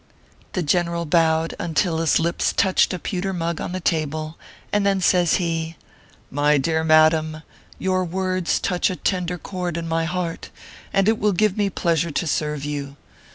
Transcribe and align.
The 0.53 0.63
General 0.63 1.05
bowed 1.05 1.53
until 1.59 1.99
his 1.99 2.19
lips 2.19 2.53
touched 2.53 2.91
a 2.91 2.97
pewter 2.97 3.33
mug 3.33 3.61
on 3.61 3.71
the 3.71 3.79
table, 3.79 4.35
and 4.73 4.83
then 4.83 4.99
says 4.99 5.35
he:" 5.35 5.75
My 6.31 6.57
dear 6.57 6.83
madam, 6.83 7.43
your 7.77 8.03
words 8.03 8.59
touch 8.59 8.89
a 8.89 8.95
tender 8.95 9.37
chord 9.37 9.77
in 9.77 9.87
my 9.87 10.05
heart, 10.05 10.49
and 10.91 11.07
it 11.07 11.19
will 11.19 11.33
give 11.33 11.55
me 11.55 11.69
pleasure 11.69 12.09
to 12.09 12.25
serve 12.25 12.65
you. 12.65 12.97